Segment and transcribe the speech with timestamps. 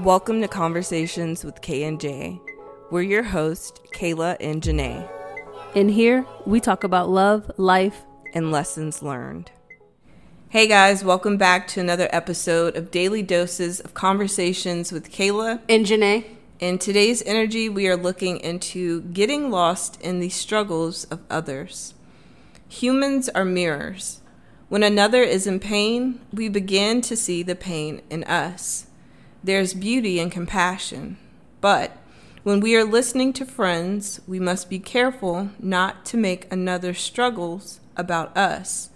[0.00, 2.40] Welcome to Conversations with K and J.
[2.90, 5.08] We're your hosts, Kayla and Janae.
[5.76, 8.02] In here, we talk about love, life,
[8.32, 9.52] and lessons learned.
[10.48, 15.86] Hey guys, welcome back to another episode of Daily Doses of Conversations with Kayla and
[15.86, 16.24] Janae.
[16.58, 21.94] In today's energy, we are looking into getting lost in the struggles of others.
[22.68, 24.20] Humans are mirrors.
[24.68, 28.86] When another is in pain, we begin to see the pain in us.
[29.44, 31.18] There's beauty and compassion.
[31.60, 31.98] But
[32.44, 37.78] when we are listening to friends, we must be careful not to make another's struggles
[37.94, 38.88] about us.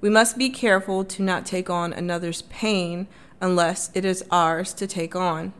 [0.00, 3.06] We must be careful to not take on another's pain
[3.38, 5.52] unless it is ours to take on.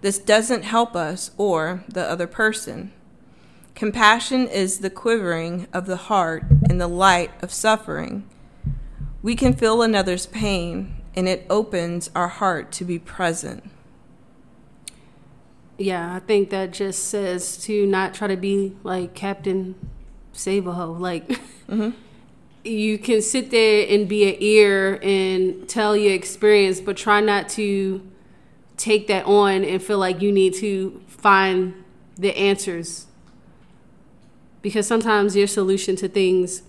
[0.00, 2.90] This doesn't help us or the other person.
[3.74, 8.26] Compassion is the quivering of the heart in the light of suffering.
[9.22, 13.64] We can feel another's pain and it opens our heart to be present.
[15.78, 19.76] Yeah, I think that just says to not try to be like Captain
[20.32, 20.92] Save a Ho.
[20.92, 21.28] Like,
[21.68, 21.90] mm-hmm.
[22.64, 27.48] you can sit there and be an ear and tell your experience, but try not
[27.50, 28.02] to
[28.76, 31.84] take that on and feel like you need to find
[32.16, 33.06] the answers.
[34.62, 36.62] Because sometimes your solution to things,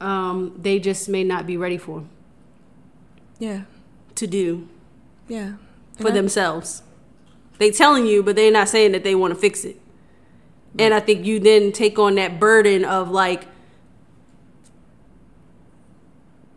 [0.00, 2.04] um, they just may not be ready for.
[3.38, 3.62] Yeah.
[4.14, 4.68] To do.
[5.28, 5.54] Yeah.
[5.98, 6.82] For themselves.
[7.58, 9.80] They telling you, but they're not saying that they want to fix it.
[10.78, 13.46] And I think you then take on that burden of like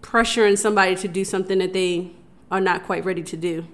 [0.02, 2.12] pressuring somebody to do something that they
[2.52, 3.68] are not quite ready to do.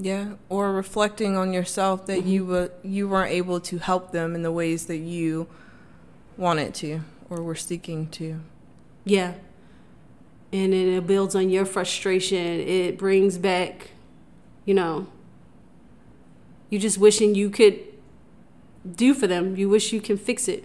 [0.00, 2.28] Yeah, or reflecting on yourself that mm-hmm.
[2.28, 5.48] you were you weren't able to help them in the ways that you
[6.36, 8.40] wanted to or were seeking to.
[9.04, 9.34] Yeah.
[10.52, 12.60] And then it builds on your frustration.
[12.60, 13.90] It brings back,
[14.64, 15.06] you know,
[16.70, 17.80] you just wishing you could
[18.90, 19.56] do for them.
[19.56, 20.64] You wish you can fix it.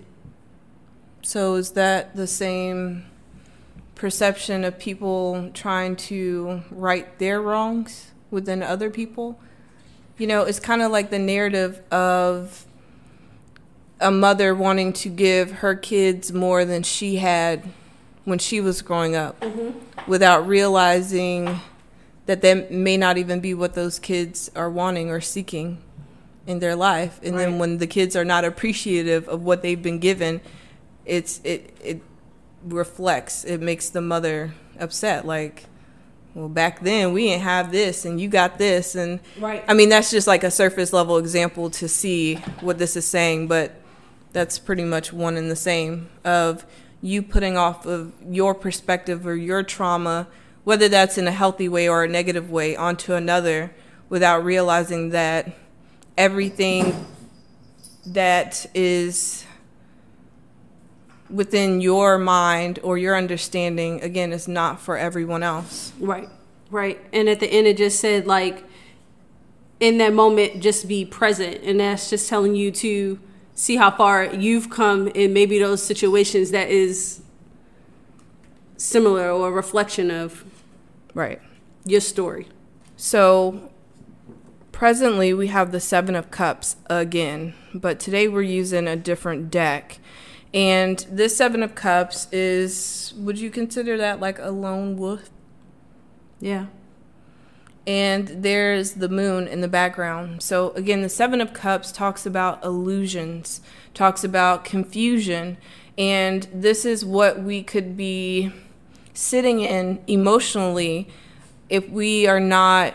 [1.22, 3.06] So is that the same
[3.96, 9.40] perception of people trying to right their wrongs within other people?
[10.18, 12.66] You know, it's kind of like the narrative of
[14.00, 17.70] a mother wanting to give her kids more than she had
[18.26, 19.78] when she was growing up mm-hmm.
[20.10, 21.60] without realizing
[22.26, 25.82] that that may not even be what those kids are wanting or seeking
[26.46, 27.44] in their life and right.
[27.44, 30.42] then when the kids are not appreciative of what they've been given
[31.06, 32.02] it's it it
[32.66, 35.66] reflects it makes the mother upset like
[36.34, 39.90] well back then we didn't have this and you got this and right i mean
[39.90, 43.76] that's just like a surface level example to see what this is saying but
[44.32, 46.66] that's pretty much one and the same of
[47.04, 50.26] you putting off of your perspective or your trauma
[50.64, 53.70] whether that's in a healthy way or a negative way onto another
[54.08, 55.52] without realizing that
[56.18, 57.06] everything
[58.06, 59.46] that is
[61.30, 65.92] within your mind or your understanding again is not for everyone else.
[66.00, 66.30] Right
[66.74, 67.00] right.
[67.14, 68.64] And at the end it just said like
[69.80, 71.62] in that moment just be present.
[71.64, 73.20] And that's just telling you to
[73.56, 77.22] see how far you've come in maybe those situations that is
[78.78, 80.44] similar or a reflection of
[81.14, 81.42] right
[81.86, 82.48] your story
[82.96, 83.70] so
[84.74, 90.00] presently we have the Seven of Cups again, but today we're using a different deck.
[90.54, 95.30] And this Seven of Cups is, would you consider that like a lone wolf?
[96.42, 96.66] Yeah.
[97.86, 100.42] And there's the moon in the background.
[100.42, 103.60] So, again, the Seven of Cups talks about illusions,
[103.94, 105.58] talks about confusion.
[105.98, 108.52] And this is what we could be
[109.14, 111.08] sitting in emotionally
[111.70, 112.94] if we are not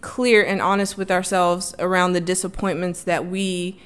[0.00, 3.80] clear and honest with ourselves around the disappointments that we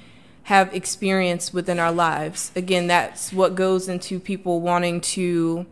[0.45, 2.51] have experienced within our lives.
[2.57, 5.67] Again, that's what goes into people wanting to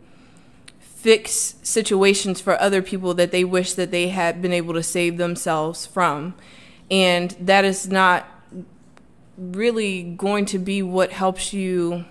[1.07, 5.15] fix situations for other people that they wish that they had been able to save
[5.15, 6.35] themselves from.
[6.91, 8.27] And that is not
[9.37, 12.03] really going to be what helps you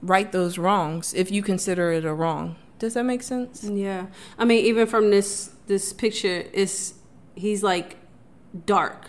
[0.00, 2.56] right those wrongs if you consider it a wrong.
[2.78, 3.62] Does that make sense?
[3.62, 4.06] Yeah.
[4.38, 6.94] I mean, even from this this picture is
[7.34, 7.98] he's like
[8.64, 9.08] dark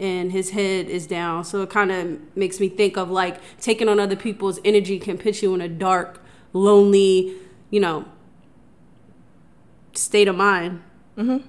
[0.00, 1.44] and his head is down.
[1.44, 5.18] So it kind of makes me think of like taking on other people's energy can
[5.18, 6.20] put you in a dark,
[6.56, 7.34] lonely,
[7.70, 8.04] you know,
[9.92, 10.82] state of mind.
[11.16, 11.46] Mm-hmm.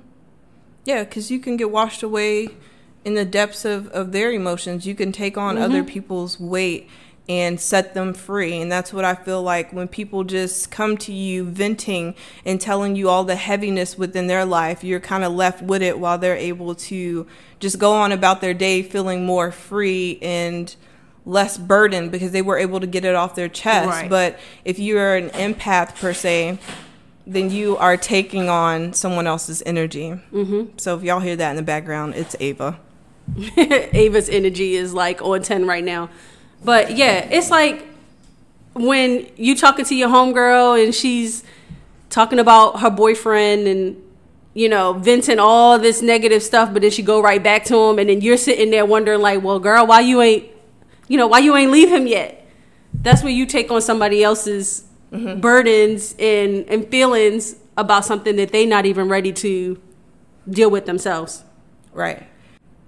[0.86, 2.50] Yeah, because you can get washed away
[3.04, 4.86] in the depths of, of their emotions.
[4.86, 5.64] You can take on mm-hmm.
[5.64, 6.90] other people's weight
[7.30, 8.62] and set them free.
[8.62, 12.16] And that's what I feel like when people just come to you venting
[12.46, 16.00] and telling you all the heaviness within their life, you're kind of left with it
[16.00, 17.28] while they're able to
[17.60, 20.76] just go on about their day feeling more free and
[21.28, 23.90] less burden because they were able to get it off their chest.
[23.90, 24.10] Right.
[24.10, 26.58] But if you're an empath per se,
[27.28, 30.20] then you are taking on someone else's energy.
[30.32, 30.78] Mm-hmm.
[30.78, 32.80] So if y'all hear that in the background, it's Ava.
[33.58, 36.10] Ava's energy is like on 10 right now.
[36.64, 37.86] But yeah, it's like
[38.74, 41.44] when you talking to your homegirl and she's
[42.10, 44.02] talking about her boyfriend and
[44.54, 48.00] you know venting all this negative stuff, but then she go right back to him,
[48.00, 50.46] and then you're sitting there wondering like, well, girl, why you ain't,
[51.08, 52.46] you know, why you ain't leave him yet?
[52.94, 55.40] That's where you take on somebody else's mm-hmm.
[55.40, 59.80] burdens and and feelings about something that they not even ready to
[60.50, 61.44] deal with themselves.
[61.94, 62.28] Right.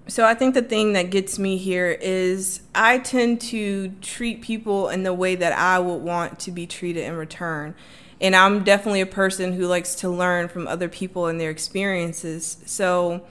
[0.07, 4.89] So I think the thing that gets me here is I tend to treat people
[4.89, 7.75] in the way that I would want to be treated in return.
[8.19, 12.57] And I'm definitely a person who likes to learn from other people and their experiences.
[12.65, 13.22] So,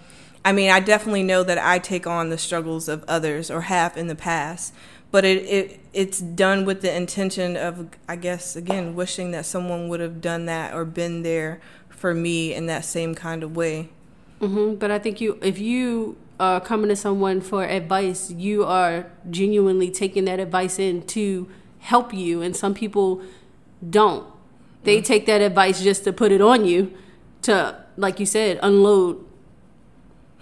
[0.49, 3.99] I mean, I definitely know that I take on the struggles of others or have
[3.99, 4.73] in the past,
[5.11, 9.91] but it, it it's done with the intention of, I guess, again, wishing that someone
[9.91, 11.61] would have done that or been there
[11.91, 13.91] for me in that same kind of way.
[14.41, 19.05] hmm But I think you, if you are coming to someone for advice, you are
[19.29, 21.47] genuinely taking that advice in to
[21.81, 22.41] help you.
[22.41, 23.21] And some people
[23.91, 24.27] don't.
[24.85, 26.91] They take that advice just to put it on you,
[27.43, 29.27] to like you said, unload.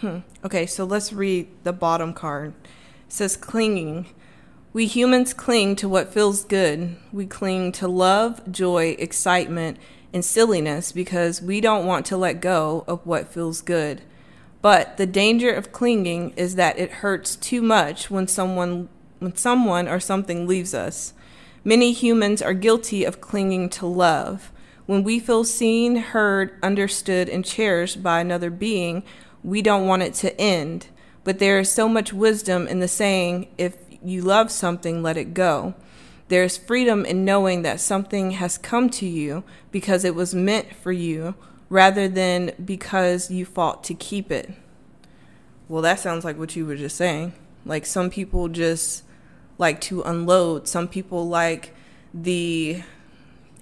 [0.00, 0.19] Hmm.
[0.44, 2.52] Okay, so let's read the bottom card.
[2.64, 4.06] It says clinging.
[4.75, 6.96] We humans cling to what feels good.
[7.12, 9.78] We cling to love, joy, excitement,
[10.12, 14.02] and silliness because we don't want to let go of what feels good.
[14.60, 18.88] But the danger of clinging is that it hurts too much when someone
[19.19, 21.14] when someone or something leaves us.
[21.64, 24.52] Many humans are guilty of clinging to love.
[24.84, 29.02] When we feel seen, heard, understood, and cherished by another being,
[29.46, 30.88] we don't want it to end.
[31.22, 35.34] But there is so much wisdom in the saying, if you love something, let it
[35.34, 35.75] go.
[36.28, 40.75] There is freedom in knowing that something has come to you because it was meant
[40.75, 41.37] for you
[41.70, 44.52] rather than because you fought to keep it.
[45.69, 47.32] Well, that sounds like what you were just saying.
[47.64, 49.04] Like some people just
[49.58, 51.72] like to unload, some people like
[52.12, 52.82] the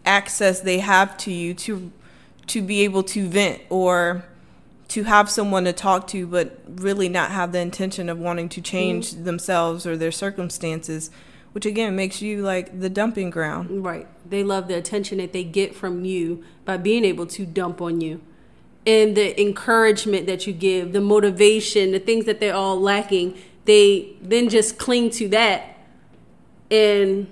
[0.07, 1.93] access they have to you to
[2.47, 4.25] to be able to vent or
[4.89, 8.61] to have someone to talk to but really not have the intention of wanting to
[8.61, 9.25] change mm.
[9.25, 11.11] themselves or their circumstances
[11.53, 14.07] which again makes you like the dumping ground Right.
[14.29, 18.01] They love the attention that they get from you by being able to dump on
[18.01, 18.21] you.
[18.87, 24.17] And the encouragement that you give, the motivation, the things that they're all lacking, they
[24.21, 25.79] then just cling to that
[26.71, 27.27] and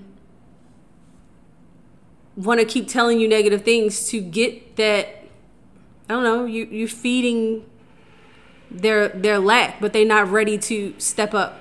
[2.36, 5.21] want to keep telling you negative things to get that
[6.12, 7.64] I don't know, you you're feeding
[8.70, 11.58] their their lack, but they're not ready to step up.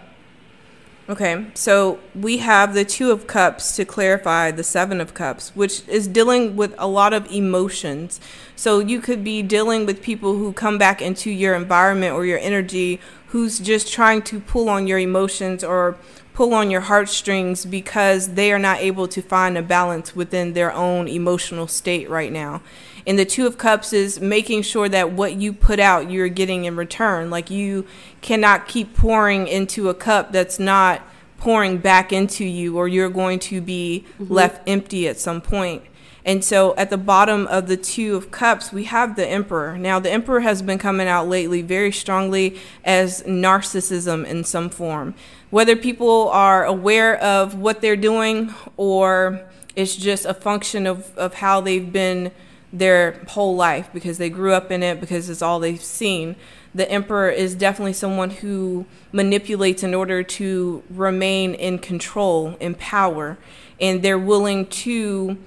[1.07, 5.87] Okay, so we have the Two of Cups to clarify the Seven of Cups, which
[5.87, 8.19] is dealing with a lot of emotions.
[8.57, 12.39] So you could be dealing with people who come back into your environment or your
[12.39, 15.95] energy who's just trying to pull on your emotions or
[16.33, 20.71] pull on your heartstrings because they are not able to find a balance within their
[20.71, 22.61] own emotional state right now.
[23.05, 26.65] And the Two of Cups is making sure that what you put out, you're getting
[26.65, 27.29] in return.
[27.29, 27.85] Like you
[28.21, 31.01] cannot keep pouring into a cup that's not
[31.37, 34.31] pouring back into you, or you're going to be mm-hmm.
[34.31, 35.81] left empty at some point.
[36.25, 39.77] And so at the bottom of the Two of Cups, we have the Emperor.
[39.77, 45.15] Now, the Emperor has been coming out lately very strongly as narcissism in some form.
[45.49, 49.41] Whether people are aware of what they're doing or
[49.75, 52.31] it's just a function of, of how they've been
[52.73, 56.35] their whole life because they grew up in it, because it's all they've seen.
[56.73, 63.37] The Emperor is definitely someone who manipulates in order to remain in control, in power,
[63.79, 65.37] and they're willing to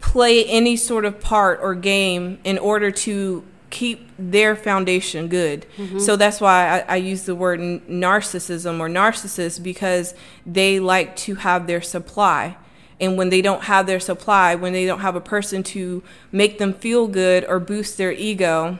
[0.00, 5.66] play any sort of part or game in order to keep their foundation good.
[5.76, 5.98] Mm-hmm.
[5.98, 10.14] So that's why I, I use the word narcissism or narcissist because
[10.46, 12.56] they like to have their supply.
[13.00, 16.02] And when they don't have their supply, when they don't have a person to
[16.32, 18.78] make them feel good or boost their ego,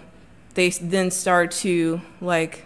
[0.54, 2.64] they then start to like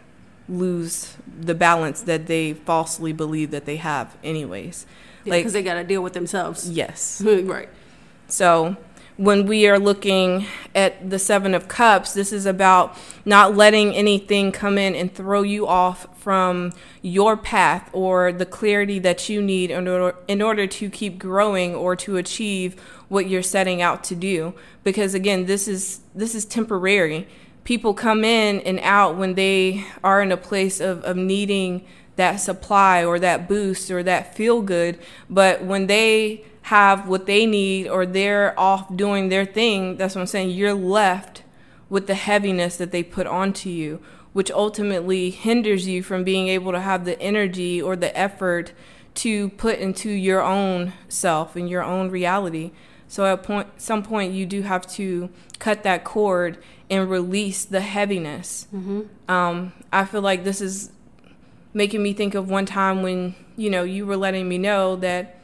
[0.49, 4.87] lose the balance that they falsely believe that they have anyways.
[5.25, 6.71] Like, Like because they got to deal with themselves.
[6.71, 7.21] yes.
[7.25, 7.68] right.
[8.33, 8.79] So
[9.19, 12.97] when we are looking at the Seven of Cups, this is about
[13.27, 16.73] not letting anything come in and throw you off from
[17.03, 21.75] your path or the clarity that you need in order, in order to keep growing
[21.75, 24.55] or to achieve what you're setting out to do.
[24.83, 27.29] Because again, this is this is temporary.
[27.65, 31.85] People come in and out when they are in a place of, of needing
[32.17, 34.99] that supply or that boost or that feel good.
[35.29, 40.23] But when they have what they need or they're off doing their thing, that's what
[40.23, 41.43] I'm saying, you're left
[41.91, 44.00] with the heaviness that they put onto you,
[44.33, 48.73] which ultimately hinders you from being able to have the energy or the effort
[49.17, 52.71] to put into your own self and your own reality.
[53.07, 56.57] So at point, some point, you do have to cut that cord
[56.88, 58.67] and release the heaviness.
[58.75, 59.02] Mm-hmm.
[59.31, 60.91] Um, I feel like this is
[61.75, 65.42] making me think of one time when you know you were letting me know that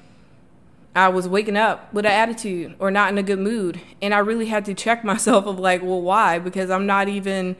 [0.95, 3.81] I was waking up with an attitude or not in a good mood.
[4.03, 6.39] And I really had to check myself of like, well, why?
[6.39, 7.57] Because I'm not even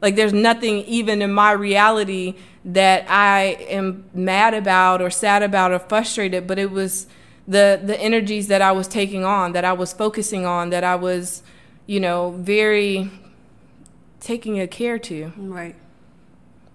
[0.00, 2.34] like there's nothing even in my reality
[2.64, 7.06] that I am mad about or sad about or frustrated, but it was
[7.46, 10.96] the the energies that I was taking on, that I was focusing on, that I
[10.96, 11.42] was,
[11.86, 13.10] you know, very
[14.20, 15.32] taking a care to.
[15.36, 15.76] Right.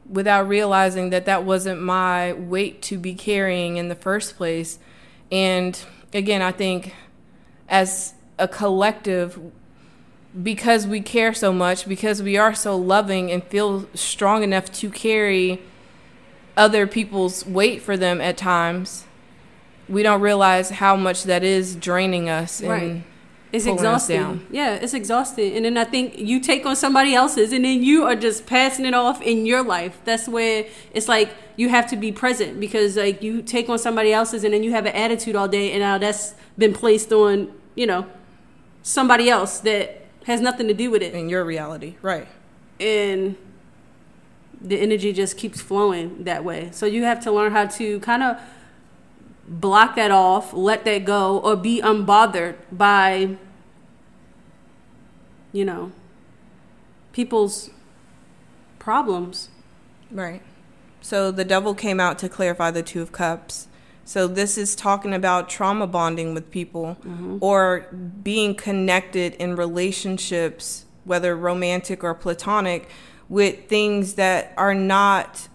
[0.10, 4.80] Without realizing that that wasn't my weight to be carrying in the first place.
[5.30, 5.78] And
[6.14, 6.94] again, I think
[7.70, 9.40] as a collective,
[10.42, 14.90] because we care so much, because we are so loving and feel strong enough to
[14.90, 15.62] carry
[16.56, 19.06] other people's weight for them at times,
[19.88, 22.82] we don't realize how much that is draining us right.
[22.82, 23.04] and
[23.52, 24.46] it's exhausting.
[24.52, 25.56] Yeah, it's exhausting.
[25.56, 28.86] And then I think you take on somebody else's and then you are just passing
[28.86, 30.00] it off in your life.
[30.04, 34.12] That's where it's like you have to be present because like you take on somebody
[34.12, 37.54] else's and then you have an attitude all day and now that's been placed on,
[37.76, 38.06] you know,
[38.84, 41.14] somebody else that has nothing to do with it.
[41.14, 42.28] In your reality, right.
[42.80, 43.38] And
[44.60, 46.70] the energy just keeps flowing that way.
[46.72, 48.38] So you have to learn how to kind of
[49.48, 53.38] block that off, let that go, or be unbothered by,
[55.52, 55.92] you know,
[57.14, 57.70] people's
[58.80, 59.50] problems.
[60.12, 60.42] Right.
[61.02, 63.68] So the devil came out to clarify the Two of Cups.
[64.04, 67.38] So this is talking about trauma bonding with people mm-hmm.
[67.42, 67.88] or
[68.24, 72.90] being connected in relationships, whether romantic or platonic,
[73.28, 75.50] with things that are not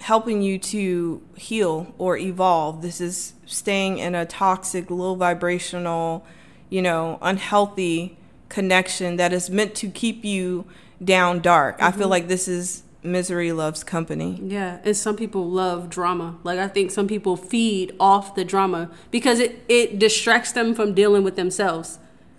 [0.00, 2.82] helping you to heal or evolve.
[2.82, 6.24] This is staying in a toxic, low vibrational,
[6.68, 8.16] you know, unhealthy
[8.48, 10.64] connection that is meant to keep you
[11.02, 11.76] down dark.
[11.76, 11.84] Mm-hmm.
[11.84, 12.10] I feel mm-hmm.
[12.10, 14.40] like this is misery loves company.
[14.42, 16.38] Yeah, and some people love drama.
[16.42, 20.94] Like I think some people feed off the drama because it it distracts them from
[20.94, 21.98] dealing with themselves.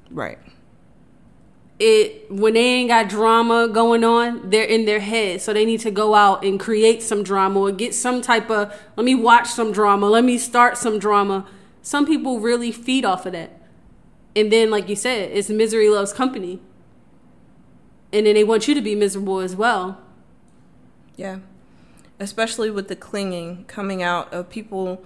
[0.10, 0.40] Right
[1.80, 5.42] it when they ain't got drama going on, they're in their head.
[5.42, 8.74] So they need to go out and create some drama or get some type of
[8.96, 11.46] let me watch some drama, let me start some drama.
[11.82, 13.62] Some people really feed off of that.
[14.36, 16.60] And then like you said, it's misery loves company.
[18.12, 20.02] And then they want you to be miserable as well.
[21.16, 21.40] Yeah.
[22.20, 25.04] Especially with the clinging coming out of people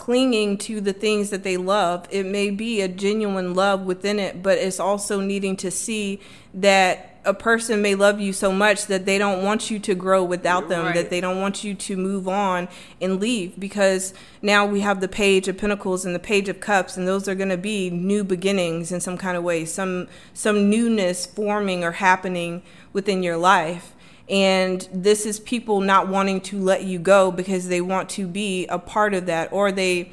[0.00, 2.08] clinging to the things that they love.
[2.10, 6.20] It may be a genuine love within it, but it's also needing to see
[6.54, 10.24] that a person may love you so much that they don't want you to grow
[10.24, 10.94] without them, right.
[10.94, 12.66] that they don't want you to move on
[12.98, 16.96] and leave because now we have the page of pentacles and the page of cups
[16.96, 20.70] and those are going to be new beginnings in some kind of way, some some
[20.70, 22.62] newness forming or happening
[22.94, 23.94] within your life.
[24.30, 28.66] And this is people not wanting to let you go because they want to be
[28.68, 30.12] a part of that, or they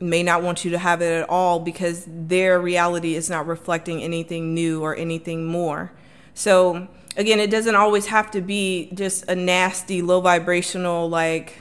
[0.00, 4.02] may not want you to have it at all because their reality is not reflecting
[4.02, 5.92] anything new or anything more.
[6.34, 11.60] So, again, it doesn't always have to be just a nasty, low vibrational, like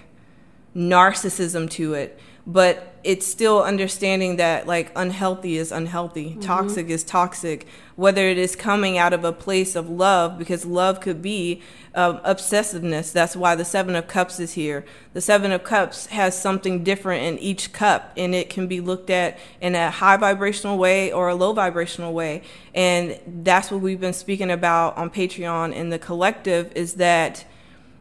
[0.76, 6.42] narcissism to it but it's still understanding that like unhealthy is unhealthy, mm-hmm.
[6.42, 11.00] toxic is toxic, whether it is coming out of a place of love, because love
[11.00, 11.62] could be
[11.94, 13.14] um, obsessiveness.
[13.14, 14.84] That's why the Seven of Cups is here.
[15.14, 19.10] The Seven of Cups has something different in each cup, and it can be looked
[19.10, 22.44] at in a high vibrational way or a low vibrational way.
[22.74, 27.46] And that's what we've been speaking about on Patreon in the collective is that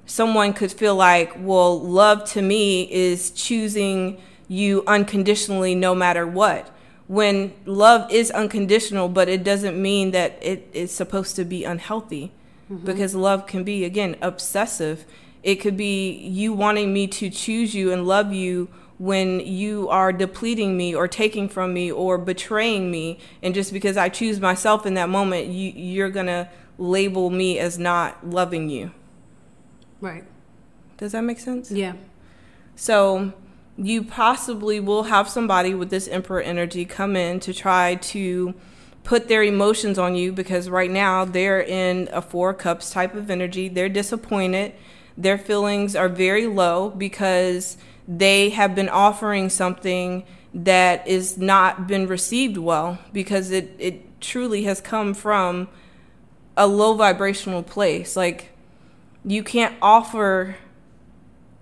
[0.07, 6.74] someone could feel like, well, love to me is choosing you unconditionally no matter what.
[7.15, 12.33] When love is unconditional, but it doesn't mean that it is supposed to be unhealthy
[12.71, 12.85] mm-hmm.
[12.85, 15.05] because love can be, again, obsessive.
[15.43, 18.69] It could be you wanting me to choose you and love you
[18.99, 23.97] when you are depleting me or taking from me or betraying me and just because
[23.97, 28.69] I choose myself in that moment you you're going to label me as not loving
[28.69, 28.93] you.
[30.01, 30.25] Right.
[30.97, 31.71] Does that make sense?
[31.71, 31.95] Yeah.
[32.77, 33.33] So
[33.77, 38.55] you possibly will have somebody with this emperor energy come in to try to
[39.03, 43.31] put their emotions on you because right now they're in a four cups type of
[43.31, 43.69] energy.
[43.69, 44.73] They're disappointed.
[45.17, 47.77] Their feelings are very low because
[48.09, 54.65] they have been offering something that is not been received well because it, it truly
[54.65, 55.69] has come from
[56.57, 58.17] a low vibrational place.
[58.17, 58.51] Like
[59.25, 60.57] you can't offer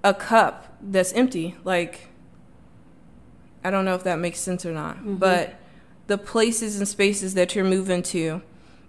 [0.05, 1.57] a cup that's empty.
[1.65, 2.09] Like
[3.65, 5.17] I don't know if that makes sense or not, mm-hmm.
[5.17, 5.55] but
[6.07, 8.43] the places and spaces that you're moving to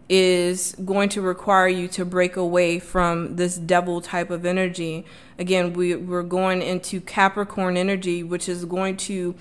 [0.09, 5.05] is going to require you to break away from this devil type of energy.
[5.39, 9.33] Again, we, we're going into Capricorn energy, which is going to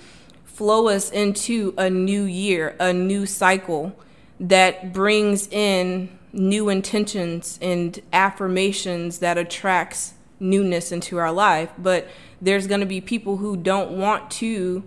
[0.45, 3.97] flow us into a new year, a new cycle
[4.39, 11.71] that brings in new intentions and affirmations that attracts newness into our life.
[11.79, 12.09] But
[12.41, 14.85] there's going to be people who don't want to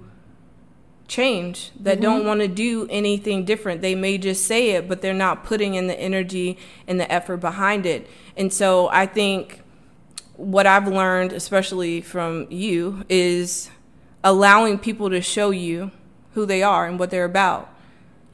[1.07, 2.01] change that mm-hmm.
[2.01, 3.81] don't want to do anything different.
[3.81, 6.57] They may just say it, but they're not putting in the energy
[6.87, 8.07] and the effort behind it.
[8.35, 9.61] And so I think
[10.35, 13.69] what I've learned, especially from you, is
[14.23, 15.91] allowing people to show you
[16.33, 17.69] who they are and what they're about.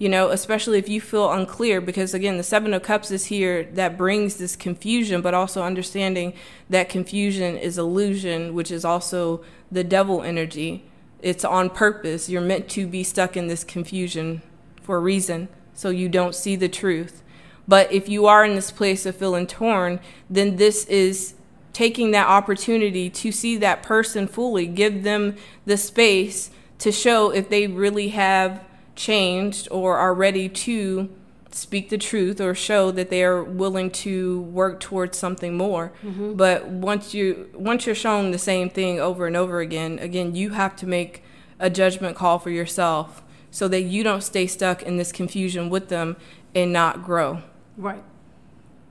[0.01, 3.65] You know, especially if you feel unclear, because again, the Seven of Cups is here
[3.73, 6.33] that brings this confusion, but also understanding
[6.71, 10.83] that confusion is illusion, which is also the devil energy
[11.21, 12.29] it's on purpose.
[12.29, 14.41] You're meant to be stuck in this confusion
[14.81, 17.21] for a reason, so you don't see the truth.
[17.67, 19.99] But if you are in this place of feeling torn,
[20.31, 21.35] then this is
[21.73, 27.49] taking that opportunity to see that person fully, give them the space to show if
[27.49, 28.65] they really have
[29.01, 31.09] changed or are ready to
[31.51, 35.91] speak the truth or show that they are willing to work towards something more.
[36.03, 36.33] Mm-hmm.
[36.33, 40.51] But once you once you're shown the same thing over and over again, again you
[40.51, 41.23] have to make
[41.59, 45.89] a judgment call for yourself so that you don't stay stuck in this confusion with
[45.89, 46.15] them
[46.55, 47.41] and not grow.
[47.77, 48.03] Right.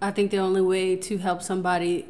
[0.03, 2.07] I think the only way to help somebody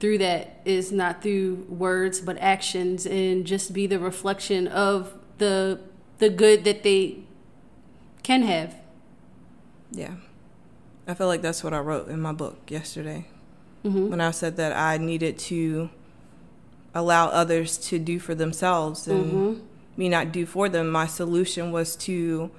[0.00, 5.80] through that is not through words but actions and just be the reflection of the
[6.18, 7.23] the good that they
[8.24, 8.74] can have
[9.94, 10.14] yeah.
[11.06, 13.26] I feel like that's what I wrote in my book yesterday
[13.84, 14.10] mm-hmm.
[14.10, 15.90] when I said that I needed to
[16.94, 19.66] allow others to do for themselves and mm-hmm.
[19.96, 20.90] me not do for them.
[20.90, 22.50] My solution was to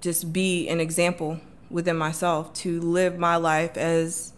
[0.00, 4.32] just be an example within myself, to live my life as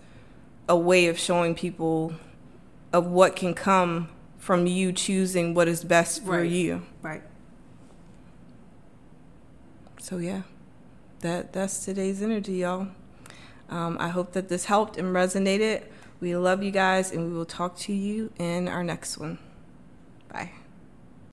[0.68, 2.14] a way of showing people
[2.92, 4.08] of what can come
[4.38, 6.50] from you choosing what is best for right.
[6.50, 6.82] you.
[7.02, 7.22] Right.
[10.06, 10.42] So yeah
[11.20, 12.88] that that's today's energy, y'all.
[13.68, 15.82] Um, I hope that this helped and resonated.
[16.20, 19.38] We love you guys, and we will talk to you in our next one.
[20.28, 20.52] Bye.